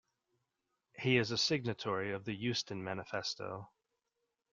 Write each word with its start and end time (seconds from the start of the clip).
He 0.97 1.17
is 1.17 1.29
a 1.29 1.37
signatory 1.37 2.11
of 2.13 2.25
the 2.25 2.33
Euston 2.33 2.83
Manifesto. 2.83 3.69